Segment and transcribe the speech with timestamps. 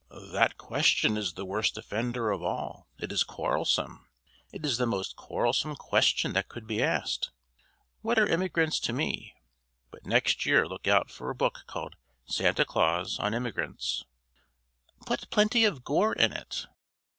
[0.31, 4.09] "That question is the worst offender of all; it is quarrelsome!
[4.51, 7.29] It is the most quarrelsome question that could be asked.
[8.01, 9.35] What are immigrants to me?
[9.91, 14.03] But next year look out for a book called Santa Claus on Immigrants."
[15.05, 16.65] "Put plenty of gore in it!"